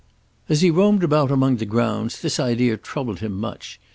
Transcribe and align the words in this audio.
As 0.49 0.61
he 0.61 0.71
roamed 0.71 1.03
about 1.03 1.29
among 1.29 1.57
the 1.57 1.65
grounds 1.67 2.23
this 2.23 2.39
idea 2.39 2.75
troubled 2.75 3.19
him 3.19 3.33
much. 3.33 3.79